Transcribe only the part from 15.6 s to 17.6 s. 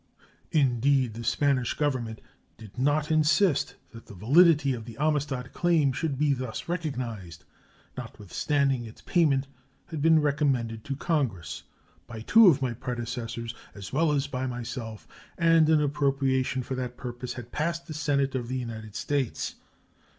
an appropriation for that purpose had